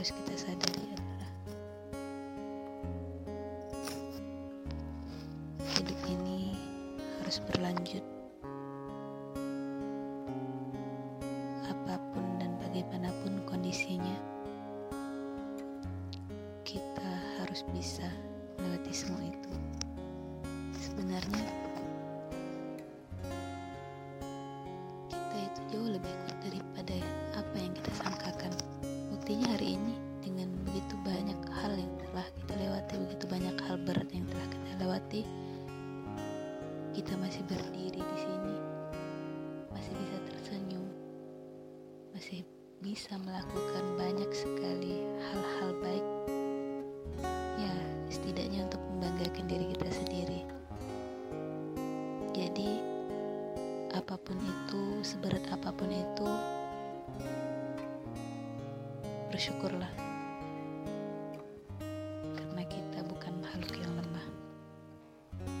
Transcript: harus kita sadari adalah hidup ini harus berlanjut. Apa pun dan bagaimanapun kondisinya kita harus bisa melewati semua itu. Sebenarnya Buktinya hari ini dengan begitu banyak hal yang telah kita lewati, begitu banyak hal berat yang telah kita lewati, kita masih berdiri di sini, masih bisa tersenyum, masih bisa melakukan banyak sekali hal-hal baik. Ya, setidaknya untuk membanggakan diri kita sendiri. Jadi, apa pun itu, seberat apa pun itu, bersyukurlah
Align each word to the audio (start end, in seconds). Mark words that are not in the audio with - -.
harus 0.00 0.16
kita 0.16 0.48
sadari 0.48 0.96
adalah 0.96 1.32
hidup 5.76 6.00
ini 6.08 6.56
harus 7.20 7.36
berlanjut. 7.52 8.00
Apa 11.68 12.00
pun 12.16 12.24
dan 12.40 12.56
bagaimanapun 12.64 13.44
kondisinya 13.44 14.16
kita 16.64 17.12
harus 17.36 17.60
bisa 17.76 18.08
melewati 18.56 18.96
semua 18.96 19.20
itu. 19.20 19.52
Sebenarnya 20.80 21.59
Buktinya 29.30 29.54
hari 29.54 29.78
ini 29.78 29.94
dengan 30.26 30.50
begitu 30.66 30.94
banyak 31.06 31.38
hal 31.54 31.70
yang 31.78 31.94
telah 32.02 32.26
kita 32.34 32.52
lewati, 32.66 32.94
begitu 32.98 33.24
banyak 33.30 33.56
hal 33.62 33.76
berat 33.86 34.10
yang 34.10 34.26
telah 34.26 34.46
kita 34.50 34.72
lewati, 34.82 35.22
kita 36.98 37.14
masih 37.14 37.42
berdiri 37.46 38.02
di 38.02 38.16
sini, 38.18 38.54
masih 39.70 39.94
bisa 40.02 40.16
tersenyum, 40.26 40.82
masih 42.10 42.42
bisa 42.82 43.14
melakukan 43.22 43.84
banyak 43.94 44.30
sekali 44.34 45.06
hal-hal 45.22 45.78
baik. 45.78 46.06
Ya, 47.54 47.74
setidaknya 48.10 48.66
untuk 48.66 48.82
membanggakan 48.82 49.46
diri 49.46 49.66
kita 49.78 49.88
sendiri. 49.94 50.40
Jadi, 52.34 52.82
apa 53.94 54.18
pun 54.18 54.42
itu, 54.42 55.06
seberat 55.06 55.46
apa 55.54 55.70
pun 55.70 55.86
itu, 55.86 56.26
bersyukurlah 59.30 60.09